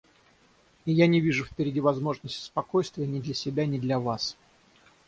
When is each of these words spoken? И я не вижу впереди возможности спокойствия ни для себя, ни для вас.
И 0.85 0.91
я 0.91 1.05
не 1.05 1.21
вижу 1.21 1.45
впереди 1.45 1.79
возможности 1.79 2.43
спокойствия 2.43 3.05
ни 3.05 3.19
для 3.19 3.35
себя, 3.35 3.67
ни 3.67 3.77
для 3.77 3.99
вас. 3.99 4.35